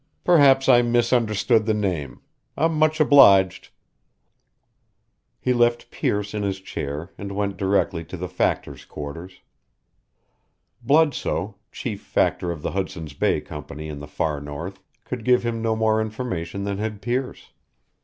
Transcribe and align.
Perhaps 0.23 0.67
I 0.67 0.81
misunderstood 0.81 1.67
the 1.67 1.75
name. 1.75 2.21
I'm 2.57 2.73
much 2.73 2.99
obliged." 2.99 3.69
He 5.39 5.53
left 5.53 5.91
Pearce 5.91 6.33
in 6.33 6.41
his 6.41 6.59
chair 6.59 7.11
and 7.19 7.33
went 7.33 7.55
directly 7.55 8.03
to 8.05 8.17
the 8.17 8.27
factor's 8.27 8.83
quarters. 8.83 9.41
Bludsoe, 10.81 11.53
chief 11.71 12.01
factor 12.01 12.49
of 12.49 12.63
the 12.63 12.71
Hudson's 12.71 13.13
Bay 13.13 13.41
Company 13.41 13.89
in 13.89 13.99
the 13.99 14.07
far 14.07 14.41
north, 14.41 14.81
could 15.05 15.23
give 15.23 15.45
him 15.45 15.61
no 15.61 15.75
more 15.75 16.01
information 16.01 16.63
than 16.63 16.79
had 16.79 16.99
Pearce. 17.03 17.51